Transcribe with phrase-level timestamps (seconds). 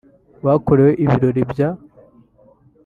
[0.45, 1.69] bakorewe ibirori bya